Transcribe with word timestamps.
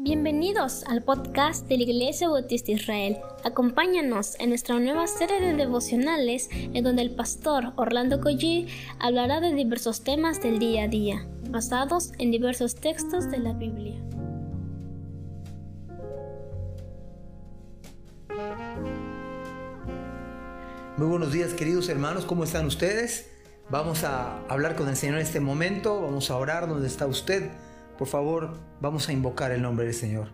Bienvenidos 0.00 0.84
al 0.84 1.02
podcast 1.02 1.66
de 1.66 1.76
la 1.76 1.82
Iglesia 1.82 2.28
Bautista 2.28 2.70
Israel. 2.70 3.18
Acompáñanos 3.42 4.38
en 4.38 4.50
nuestra 4.50 4.78
nueva 4.78 5.08
serie 5.08 5.40
de 5.40 5.54
devocionales 5.54 6.48
en 6.52 6.84
donde 6.84 7.02
el 7.02 7.16
pastor 7.16 7.72
Orlando 7.74 8.20
Collie 8.20 8.68
hablará 9.00 9.40
de 9.40 9.52
diversos 9.54 10.04
temas 10.04 10.40
del 10.40 10.60
día 10.60 10.84
a 10.84 10.88
día, 10.88 11.26
basados 11.50 12.12
en 12.18 12.30
diversos 12.30 12.76
textos 12.76 13.28
de 13.28 13.38
la 13.38 13.54
Biblia. 13.54 14.00
Muy 20.96 21.08
buenos 21.08 21.32
días 21.32 21.54
queridos 21.54 21.88
hermanos, 21.88 22.24
¿cómo 22.24 22.44
están 22.44 22.66
ustedes? 22.66 23.32
Vamos 23.68 24.04
a 24.04 24.46
hablar 24.46 24.76
con 24.76 24.88
el 24.88 24.94
Señor 24.94 25.16
en 25.16 25.22
este 25.22 25.40
momento, 25.40 26.00
vamos 26.00 26.30
a 26.30 26.36
orar 26.36 26.68
donde 26.68 26.86
está 26.86 27.08
usted 27.08 27.50
por 27.98 28.06
favor, 28.06 28.56
vamos 28.80 29.08
a 29.08 29.12
invocar 29.12 29.50
el 29.50 29.60
nombre 29.60 29.84
del 29.84 29.94
Señor. 29.94 30.32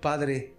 Padre, 0.00 0.56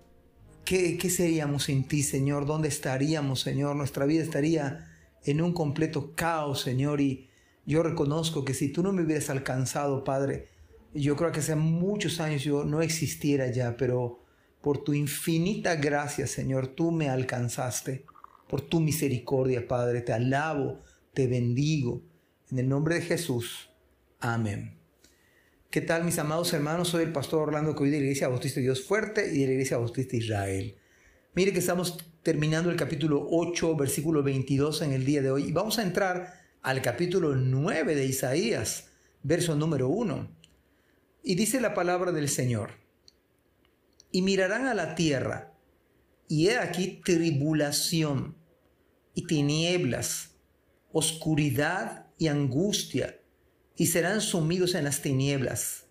¿qué, 0.63 0.97
seríamos 1.09 1.65
sin 1.65 1.85
ti, 1.85 2.01
Señor? 2.01 2.45
¿Dónde 2.45 2.69
estaríamos, 2.69 3.41
Señor? 3.41 3.75
Nuestra 3.75 4.05
vida 4.05 4.23
estaría 4.23 4.89
en 5.25 5.41
un 5.41 5.51
completo 5.51 6.13
caos, 6.15 6.61
Señor. 6.61 7.01
Y 7.01 7.29
yo 7.65 7.83
reconozco 7.83 8.45
que 8.45 8.53
si 8.53 8.69
tú 8.69 8.81
no 8.83 8.93
me 8.93 9.03
hubieras 9.03 9.29
alcanzado, 9.29 10.05
Padre, 10.05 10.47
yo 10.93 11.17
creo 11.17 11.33
que 11.33 11.41
hace 11.41 11.57
muchos 11.57 12.21
años 12.21 12.43
yo 12.43 12.63
no 12.63 12.81
existiera 12.81 13.51
ya, 13.51 13.75
pero 13.75 14.23
por 14.61 14.81
tu 14.81 14.93
infinita 14.93 15.75
gracia, 15.75 16.25
Señor, 16.25 16.67
tú 16.67 16.91
me 16.91 17.09
alcanzaste. 17.09 18.05
Por 18.47 18.61
tu 18.61 18.79
misericordia, 18.79 19.67
Padre, 19.67 20.01
te 20.01 20.13
alabo, 20.13 20.79
te 21.13 21.27
bendigo. 21.27 22.01
En 22.49 22.59
el 22.59 22.69
nombre 22.69 22.95
de 22.95 23.01
Jesús. 23.01 23.69
Amén. 24.21 24.74
¿Qué 25.75 25.81
tal 25.81 26.05
mis 26.05 26.17
amados 26.19 26.53
hermanos? 26.53 26.87
Soy 26.87 27.03
el 27.03 27.11
pastor 27.11 27.49
Orlando 27.49 27.75
Coy 27.75 27.89
de 27.89 27.97
la 27.97 28.03
Iglesia 28.03 28.29
Bautista 28.29 28.61
Dios 28.61 28.85
Fuerte 28.85 29.35
y 29.35 29.41
de 29.41 29.47
la 29.47 29.51
Iglesia 29.51 29.75
Bautista 29.75 30.15
Israel. 30.15 30.77
Mire 31.33 31.51
que 31.51 31.59
estamos 31.59 31.97
terminando 32.23 32.69
el 32.69 32.77
capítulo 32.77 33.27
8, 33.29 33.75
versículo 33.75 34.23
22 34.23 34.83
en 34.83 34.93
el 34.93 35.03
día 35.03 35.21
de 35.21 35.31
hoy 35.31 35.49
y 35.49 35.51
vamos 35.51 35.77
a 35.77 35.81
entrar 35.81 36.33
al 36.61 36.81
capítulo 36.81 37.35
9 37.35 37.93
de 37.93 38.05
Isaías, 38.05 38.87
verso 39.21 39.53
número 39.57 39.89
1. 39.89 40.31
Y 41.23 41.35
dice 41.35 41.59
la 41.59 41.73
palabra 41.73 42.13
del 42.13 42.29
Señor, 42.29 42.75
y 44.13 44.21
mirarán 44.21 44.67
a 44.67 44.75
la 44.75 44.95
tierra, 44.95 45.57
y 46.29 46.47
he 46.47 46.57
aquí 46.57 47.01
tribulación 47.03 48.37
y 49.13 49.27
tinieblas, 49.27 50.37
oscuridad 50.93 52.07
y 52.17 52.27
angustia 52.27 53.19
y 53.77 53.87
serán 53.87 54.21
sumidos 54.21 54.75
en 54.75 54.83
las 54.83 55.01
tinieblas. 55.01 55.85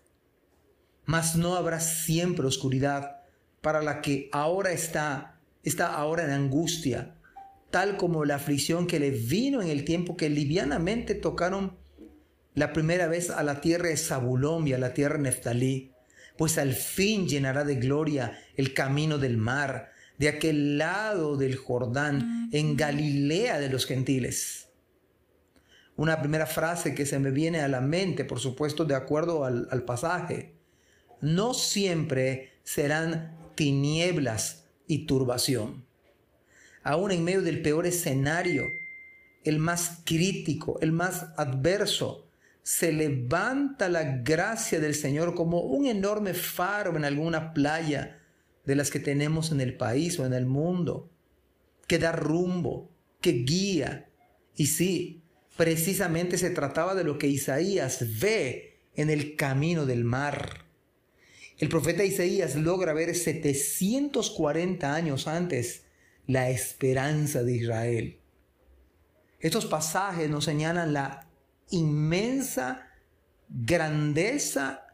Mas 1.05 1.35
no 1.35 1.55
habrá 1.55 1.79
siempre 1.79 2.45
oscuridad 2.45 3.21
para 3.61 3.81
la 3.81 4.01
que 4.01 4.29
ahora 4.31 4.71
está, 4.71 5.39
está 5.63 5.93
ahora 5.93 6.23
en 6.23 6.31
angustia, 6.31 7.15
tal 7.69 7.97
como 7.97 8.25
la 8.25 8.35
aflicción 8.35 8.87
que 8.87 8.99
le 8.99 9.11
vino 9.11 9.61
en 9.61 9.69
el 9.69 9.85
tiempo 9.85 10.17
que 10.17 10.29
livianamente 10.29 11.15
tocaron 11.15 11.77
la 12.53 12.73
primera 12.73 13.07
vez 13.07 13.29
a 13.29 13.43
la 13.43 13.61
tierra 13.61 13.89
de 13.89 13.97
Zabulón 13.97 14.67
y 14.67 14.73
a 14.73 14.77
la 14.77 14.93
tierra 14.93 15.17
de 15.17 15.23
Neftalí, 15.23 15.91
pues 16.37 16.57
al 16.57 16.73
fin 16.73 17.27
llenará 17.27 17.63
de 17.63 17.75
gloria 17.75 18.39
el 18.55 18.73
camino 18.73 19.17
del 19.17 19.37
mar, 19.37 19.91
de 20.17 20.29
aquel 20.29 20.77
lado 20.77 21.37
del 21.37 21.55
Jordán, 21.55 22.49
en 22.51 22.77
Galilea 22.77 23.59
de 23.59 23.69
los 23.69 23.85
gentiles 23.85 24.65
una 25.97 26.19
primera 26.19 26.45
frase 26.45 26.93
que 26.93 27.05
se 27.05 27.19
me 27.19 27.31
viene 27.31 27.61
a 27.61 27.67
la 27.67 27.81
mente, 27.81 28.25
por 28.25 28.39
supuesto, 28.39 28.85
de 28.85 28.95
acuerdo 28.95 29.45
al, 29.45 29.83
pasaje. 29.83 30.55
No 31.21 31.53
siempre 31.53 32.59
serán 32.63 33.37
tinieblas 33.55 34.65
y 34.87 35.05
turbación. 35.05 35.85
Aún 36.83 37.11
en 37.11 37.23
medio 37.23 37.41
del 37.41 37.61
peor 37.61 37.87
escenario, 37.87 38.63
el 39.43 39.59
más 39.59 40.01
crítico, 40.05 40.77
el 40.81 40.91
más 40.91 41.27
adverso, 41.37 42.27
se 42.61 42.91
levanta 42.91 43.89
la 43.89 44.17
gracia 44.17 44.79
del 44.79 44.95
Señor 44.95 45.35
como 45.35 45.61
un 45.61 45.85
enorme 45.85 46.33
faro 46.33 46.95
en 46.97 47.05
alguna 47.05 47.53
playa 47.53 48.19
de 48.65 48.75
las 48.75 48.89
que 48.89 48.99
tenemos 48.99 49.51
en 49.51 49.61
el 49.61 49.77
país 49.77 50.19
o 50.19 50.25
en 50.25 50.33
el 50.33 50.45
mundo, 50.45 51.09
que 51.87 51.99
da 51.99 52.11
rumbo, 52.11 52.89
que 53.21 53.31
guía. 53.31 54.09
Y 54.55 54.67
sí, 54.67 55.24
Precisamente 55.57 56.37
se 56.37 56.49
trataba 56.49 56.95
de 56.95 57.05
lo 57.05 57.17
que 57.17 57.27
Isaías 57.27 58.19
ve 58.19 58.81
en 58.95 59.09
el 59.09 59.35
camino 59.35 59.85
del 59.85 60.03
mar. 60.03 60.65
El 61.57 61.69
profeta 61.69 62.03
Isaías 62.03 62.55
logra 62.55 62.93
ver 62.93 63.15
740 63.15 64.93
años 64.93 65.27
antes 65.27 65.85
la 66.27 66.49
esperanza 66.49 67.43
de 67.43 67.55
Israel. 67.55 68.19
Estos 69.39 69.65
pasajes 69.65 70.29
nos 70.29 70.43
señalan 70.43 70.91
la 70.91 71.29
inmensa 71.69 72.89
grandeza 73.47 74.87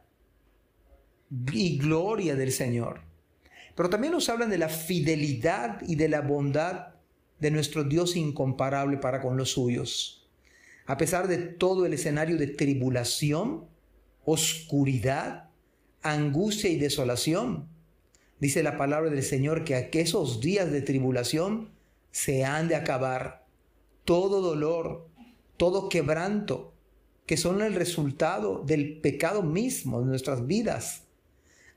y 1.51 1.77
gloria 1.79 2.35
del 2.35 2.51
Señor. 2.51 3.01
Pero 3.75 3.89
también 3.89 4.13
nos 4.13 4.29
hablan 4.29 4.51
de 4.51 4.59
la 4.59 4.69
fidelidad 4.69 5.81
y 5.87 5.95
de 5.95 6.09
la 6.09 6.21
bondad 6.21 6.89
de 7.39 7.49
nuestro 7.49 7.83
Dios 7.83 8.15
incomparable 8.15 8.97
para 8.97 9.21
con 9.21 9.37
los 9.37 9.51
suyos 9.51 10.20
a 10.85 10.97
pesar 10.97 11.27
de 11.27 11.37
todo 11.37 11.85
el 11.85 11.93
escenario 11.93 12.37
de 12.37 12.47
tribulación, 12.47 13.65
oscuridad, 14.25 15.49
angustia 16.01 16.69
y 16.69 16.77
desolación. 16.77 17.67
Dice 18.39 18.63
la 18.63 18.77
palabra 18.77 19.09
del 19.09 19.23
Señor 19.23 19.63
que 19.63 19.89
esos 19.93 20.41
días 20.41 20.71
de 20.71 20.81
tribulación 20.81 21.69
se 22.11 22.43
han 22.43 22.67
de 22.67 22.75
acabar. 22.75 23.45
Todo 24.05 24.41
dolor, 24.41 25.07
todo 25.57 25.89
quebranto, 25.89 26.73
que 27.25 27.37
son 27.37 27.61
el 27.61 27.75
resultado 27.75 28.63
del 28.65 28.99
pecado 28.99 29.43
mismo 29.43 30.01
de 30.01 30.07
nuestras 30.07 30.47
vidas, 30.47 31.03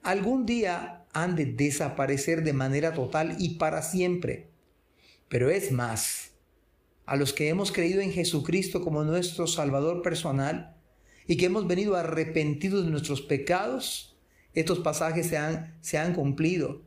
algún 0.02 0.46
día 0.46 1.04
han 1.12 1.36
de 1.36 1.46
desaparecer 1.46 2.42
de 2.42 2.52
manera 2.52 2.92
total 2.92 3.36
y 3.38 3.56
para 3.56 3.82
siempre. 3.82 4.50
Pero 5.28 5.50
es 5.50 5.70
más, 5.70 6.33
a 7.06 7.16
los 7.16 7.32
que 7.32 7.48
hemos 7.48 7.72
creído 7.72 8.00
en 8.00 8.12
Jesucristo 8.12 8.82
como 8.82 9.04
nuestro 9.04 9.46
Salvador 9.46 10.02
personal 10.02 10.76
y 11.26 11.36
que 11.36 11.46
hemos 11.46 11.66
venido 11.66 11.96
arrepentidos 11.96 12.84
de 12.84 12.90
nuestros 12.90 13.22
pecados, 13.22 14.16
estos 14.54 14.80
pasajes 14.80 15.26
se 15.26 15.36
han, 15.36 15.76
se 15.80 15.98
han 15.98 16.14
cumplido. 16.14 16.82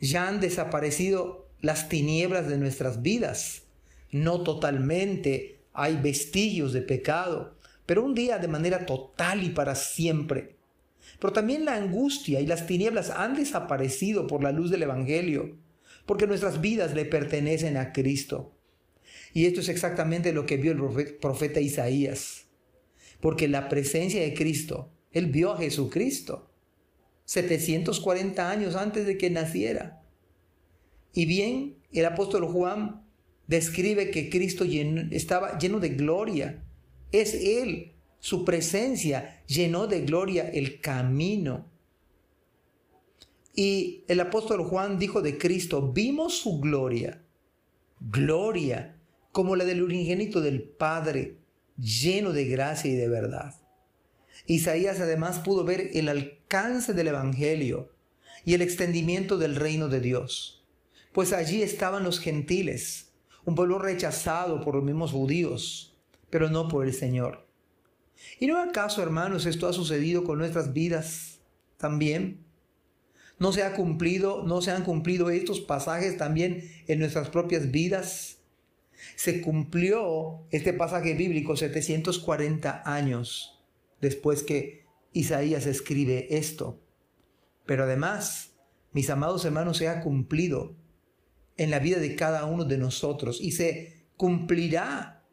Ya 0.00 0.28
han 0.28 0.40
desaparecido 0.40 1.48
las 1.60 1.88
tinieblas 1.88 2.48
de 2.48 2.58
nuestras 2.58 3.02
vidas. 3.02 3.62
No 4.10 4.42
totalmente 4.42 5.60
hay 5.72 5.96
vestigios 5.96 6.72
de 6.72 6.82
pecado, 6.82 7.56
pero 7.86 8.04
un 8.04 8.14
día 8.14 8.38
de 8.38 8.48
manera 8.48 8.86
total 8.86 9.42
y 9.42 9.50
para 9.50 9.74
siempre. 9.74 10.56
Pero 11.20 11.32
también 11.32 11.64
la 11.64 11.76
angustia 11.76 12.40
y 12.40 12.46
las 12.46 12.66
tinieblas 12.66 13.10
han 13.10 13.36
desaparecido 13.36 14.26
por 14.26 14.42
la 14.42 14.52
luz 14.52 14.70
del 14.70 14.82
Evangelio, 14.82 15.56
porque 16.04 16.26
nuestras 16.26 16.60
vidas 16.60 16.94
le 16.94 17.04
pertenecen 17.04 17.76
a 17.76 17.92
Cristo. 17.92 18.55
Y 19.36 19.44
esto 19.44 19.60
es 19.60 19.68
exactamente 19.68 20.32
lo 20.32 20.46
que 20.46 20.56
vio 20.56 20.72
el 20.72 21.18
profeta 21.18 21.60
Isaías. 21.60 22.46
Porque 23.20 23.48
la 23.48 23.68
presencia 23.68 24.22
de 24.22 24.32
Cristo, 24.32 24.90
él 25.12 25.26
vio 25.26 25.52
a 25.52 25.58
Jesucristo 25.58 26.50
740 27.26 28.50
años 28.50 28.76
antes 28.76 29.04
de 29.04 29.18
que 29.18 29.28
naciera. 29.28 30.02
Y 31.12 31.26
bien, 31.26 31.76
el 31.92 32.06
apóstol 32.06 32.46
Juan 32.46 33.04
describe 33.46 34.10
que 34.10 34.30
Cristo 34.30 34.64
estaba 35.10 35.58
lleno 35.58 35.80
de 35.80 35.90
gloria. 35.90 36.64
Es 37.12 37.34
Él, 37.34 37.92
su 38.18 38.42
presencia 38.42 39.44
llenó 39.46 39.86
de 39.86 40.00
gloria 40.00 40.48
el 40.48 40.80
camino. 40.80 41.70
Y 43.54 44.02
el 44.08 44.18
apóstol 44.20 44.64
Juan 44.64 44.98
dijo 44.98 45.20
de 45.20 45.36
Cristo, 45.36 45.92
vimos 45.92 46.38
su 46.38 46.58
gloria, 46.58 47.22
gloria 48.00 48.95
como 49.36 49.54
la 49.54 49.66
del 49.66 49.82
unigénito 49.82 50.40
del 50.40 50.62
Padre, 50.62 51.36
lleno 51.76 52.32
de 52.32 52.46
gracia 52.46 52.90
y 52.90 52.94
de 52.94 53.06
verdad. 53.06 53.54
Isaías 54.46 54.98
además 54.98 55.40
pudo 55.40 55.62
ver 55.62 55.90
el 55.92 56.08
alcance 56.08 56.94
del 56.94 57.08
Evangelio 57.08 57.92
y 58.46 58.54
el 58.54 58.62
extendimiento 58.62 59.36
del 59.36 59.54
reino 59.56 59.90
de 59.90 60.00
Dios, 60.00 60.64
pues 61.12 61.34
allí 61.34 61.60
estaban 61.60 62.02
los 62.02 62.18
gentiles, 62.18 63.12
un 63.44 63.54
pueblo 63.54 63.78
rechazado 63.78 64.62
por 64.62 64.74
los 64.74 64.84
mismos 64.84 65.12
judíos, 65.12 65.94
pero 66.30 66.48
no 66.48 66.68
por 66.68 66.86
el 66.86 66.94
Señor. 66.94 67.46
¿Y 68.40 68.46
no 68.46 68.58
acaso, 68.58 69.02
hermanos, 69.02 69.44
esto 69.44 69.68
ha 69.68 69.74
sucedido 69.74 70.24
con 70.24 70.38
nuestras 70.38 70.72
vidas 70.72 71.40
también? 71.76 72.42
¿No 73.38 73.52
se 73.52 73.64
ha 73.64 73.74
cumplido, 73.74 74.44
no 74.44 74.62
se 74.62 74.70
han 74.70 74.82
cumplido 74.82 75.28
estos 75.28 75.60
pasajes 75.60 76.16
también 76.16 76.70
en 76.86 77.00
nuestras 77.00 77.28
propias 77.28 77.70
vidas? 77.70 78.35
Se 79.14 79.40
cumplió 79.40 80.46
este 80.50 80.72
pasaje 80.72 81.14
bíblico 81.14 81.56
740 81.56 82.82
años 82.84 83.62
después 84.00 84.42
que 84.42 84.86
Isaías 85.12 85.66
escribe 85.66 86.36
esto. 86.36 86.80
Pero 87.64 87.84
además, 87.84 88.52
mis 88.92 89.10
amados 89.10 89.44
hermanos, 89.44 89.78
se 89.78 89.88
ha 89.88 90.00
cumplido 90.00 90.76
en 91.56 91.70
la 91.70 91.78
vida 91.78 91.98
de 91.98 92.16
cada 92.16 92.44
uno 92.44 92.64
de 92.64 92.78
nosotros 92.78 93.40
y 93.40 93.52
se 93.52 94.06
cumplirá 94.16 95.24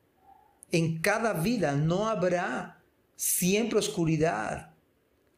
en 0.71 0.99
cada 0.99 1.33
vida. 1.33 1.73
No 1.73 2.07
habrá 2.07 2.83
siempre 3.15 3.79
oscuridad. 3.79 4.73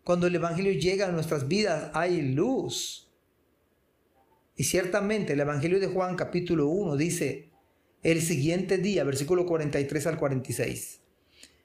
Cuando 0.04 0.28
el 0.28 0.36
Evangelio 0.36 0.74
llega 0.74 1.08
a 1.08 1.12
nuestras 1.12 1.48
vidas 1.48 1.92
hay 1.94 2.22
luz. 2.22 3.12
Y 4.56 4.64
ciertamente 4.64 5.34
el 5.34 5.40
Evangelio 5.40 5.80
de 5.80 5.88
Juan 5.88 6.16
capítulo 6.16 6.68
1 6.68 6.96
dice, 6.96 7.52
el 8.12 8.22
siguiente 8.22 8.78
día, 8.78 9.04
versículo 9.04 9.48
43 9.48 10.06
al 10.06 10.18
46, 10.20 11.00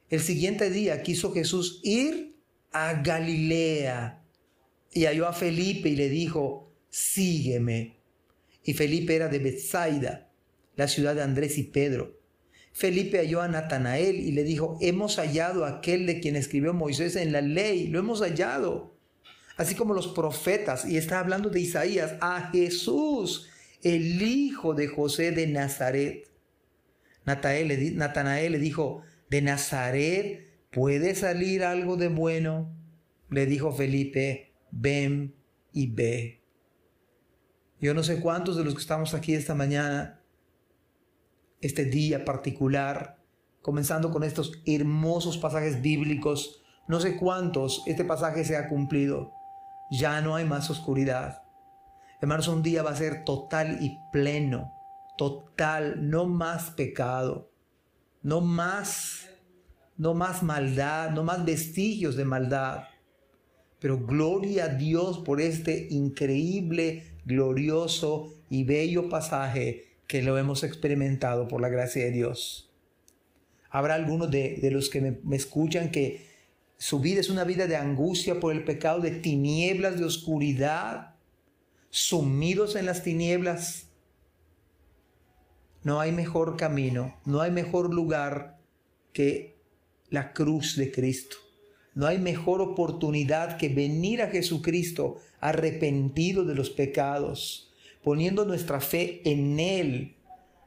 el 0.08 0.20
siguiente 0.20 0.70
día 0.70 1.02
quiso 1.02 1.34
Jesús 1.34 1.80
ir 1.82 2.36
a 2.72 2.94
Galilea 3.02 4.22
y 4.90 5.04
halló 5.04 5.28
a 5.28 5.34
Felipe 5.34 5.90
y 5.90 5.96
le 5.96 6.08
dijo, 6.08 6.72
sígueme. 6.88 7.98
Y 8.64 8.72
Felipe 8.72 9.14
era 9.14 9.28
de 9.28 9.38
Bethsaida, 9.38 10.30
la 10.76 10.88
ciudad 10.88 11.14
de 11.14 11.22
Andrés 11.22 11.58
y 11.58 11.64
Pedro. 11.64 12.18
Felipe 12.72 13.18
halló 13.18 13.42
a 13.42 13.48
Natanael 13.48 14.16
y 14.16 14.32
le 14.32 14.42
dijo, 14.42 14.78
hemos 14.80 15.16
hallado 15.16 15.66
a 15.66 15.76
aquel 15.76 16.06
de 16.06 16.20
quien 16.20 16.36
escribió 16.36 16.72
Moisés 16.72 17.16
en 17.16 17.32
la 17.32 17.42
ley, 17.42 17.88
lo 17.88 17.98
hemos 17.98 18.22
hallado. 18.22 18.96
Así 19.58 19.74
como 19.74 19.92
los 19.92 20.08
profetas, 20.08 20.86
y 20.86 20.96
está 20.96 21.20
hablando 21.20 21.50
de 21.50 21.60
Isaías, 21.60 22.14
a 22.22 22.50
Jesús, 22.50 23.50
el 23.82 24.22
hijo 24.22 24.72
de 24.72 24.88
José 24.88 25.32
de 25.32 25.46
Nazaret. 25.46 26.29
Natanael 27.24 27.68
le 28.52 28.58
dijo, 28.58 29.02
¿de 29.28 29.42
Nazaret 29.42 30.68
puede 30.70 31.14
salir 31.14 31.64
algo 31.64 31.96
de 31.96 32.08
bueno? 32.08 32.74
Le 33.28 33.46
dijo 33.46 33.72
Felipe, 33.72 34.54
ven 34.70 35.34
y 35.72 35.88
ve. 35.88 36.42
Yo 37.80 37.94
no 37.94 38.02
sé 38.02 38.20
cuántos 38.20 38.56
de 38.56 38.64
los 38.64 38.74
que 38.74 38.80
estamos 38.80 39.14
aquí 39.14 39.34
esta 39.34 39.54
mañana, 39.54 40.20
este 41.60 41.84
día 41.84 42.24
particular, 42.24 43.22
comenzando 43.62 44.10
con 44.10 44.24
estos 44.24 44.60
hermosos 44.66 45.38
pasajes 45.38 45.80
bíblicos, 45.80 46.62
no 46.88 47.00
sé 47.00 47.16
cuántos 47.16 47.82
este 47.86 48.04
pasaje 48.04 48.44
se 48.44 48.56
ha 48.56 48.68
cumplido. 48.68 49.32
Ya 49.92 50.20
no 50.20 50.34
hay 50.36 50.44
más 50.44 50.70
oscuridad. 50.70 51.42
Hermanos, 52.20 52.48
un 52.48 52.62
día 52.62 52.82
va 52.82 52.90
a 52.90 52.96
ser 52.96 53.24
total 53.24 53.78
y 53.80 53.98
pleno 54.12 54.79
total, 55.20 56.08
no 56.08 56.24
más 56.24 56.70
pecado, 56.70 57.50
no 58.22 58.40
más, 58.40 59.28
no 59.98 60.14
más 60.14 60.42
maldad, 60.42 61.10
no 61.10 61.22
más 61.24 61.44
vestigios 61.44 62.16
de 62.16 62.24
maldad. 62.24 62.84
Pero 63.80 63.98
gloria 63.98 64.64
a 64.64 64.68
Dios 64.68 65.18
por 65.18 65.42
este 65.42 65.88
increíble, 65.90 67.18
glorioso 67.26 68.32
y 68.48 68.64
bello 68.64 69.10
pasaje 69.10 69.88
que 70.06 70.22
lo 70.22 70.38
hemos 70.38 70.64
experimentado 70.64 71.48
por 71.48 71.60
la 71.60 71.68
gracia 71.68 72.02
de 72.02 72.12
Dios. 72.12 72.72
Habrá 73.68 73.96
algunos 73.96 74.30
de, 74.30 74.58
los 74.72 74.88
que 74.88 75.02
me, 75.02 75.18
me 75.22 75.36
escuchan 75.36 75.90
que 75.90 76.30
su 76.78 77.00
vida 77.00 77.20
es 77.20 77.28
una 77.28 77.44
vida 77.44 77.66
de 77.66 77.76
angustia 77.76 78.40
por 78.40 78.54
el 78.54 78.64
pecado, 78.64 79.00
de 79.00 79.10
tinieblas, 79.10 79.98
de 79.98 80.06
oscuridad, 80.06 81.16
sumidos 81.90 82.74
en 82.74 82.86
las 82.86 83.02
tinieblas 83.02 83.89
no 85.82 86.00
hay 86.00 86.12
mejor 86.12 86.56
camino, 86.56 87.16
no 87.24 87.40
hay 87.40 87.50
mejor 87.50 87.92
lugar 87.92 88.58
que 89.12 89.58
la 90.10 90.32
cruz 90.32 90.76
de 90.76 90.92
Cristo. 90.92 91.36
No 91.94 92.06
hay 92.06 92.18
mejor 92.18 92.60
oportunidad 92.60 93.56
que 93.56 93.68
venir 93.68 94.22
a 94.22 94.28
Jesucristo 94.28 95.16
arrepentido 95.40 96.44
de 96.44 96.54
los 96.54 96.70
pecados, 96.70 97.72
poniendo 98.04 98.44
nuestra 98.44 98.80
fe 98.80 99.22
en 99.24 99.58
Él. 99.58 100.16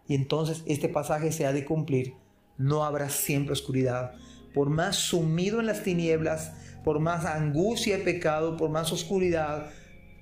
Y 0.07 0.15
entonces 0.15 0.63
este 0.65 0.89
pasaje 0.89 1.31
se 1.31 1.45
ha 1.45 1.54
de 1.54 1.63
cumplir. 1.63 2.15
No 2.57 2.83
habrá 2.83 3.10
siempre 3.10 3.54
oscuridad. 3.54 4.15
Por 4.54 4.69
más 4.69 4.95
sumido 4.95 5.60
en 5.60 5.68
las 5.68 5.83
tinieblas, 5.83 6.54
por 6.83 7.00
más 7.00 7.25
angustia 7.25 7.98
y 7.98 8.01
pecado, 8.01 8.57
por 8.57 8.69
más 8.69 8.92
oscuridad, 8.92 9.71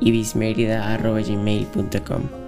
ibismerida.gmail.com 0.00 2.47